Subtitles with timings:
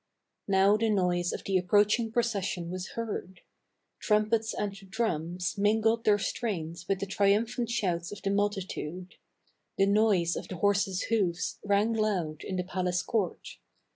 [0.47, 3.41] Now the noise of the approaching procession was heard;
[3.99, 9.13] trumpets and drums mingled their strains with the triumphant shouts of the multi tude;
[9.77, 13.57] the noise of the horses' hoofs rang loud in the palace court.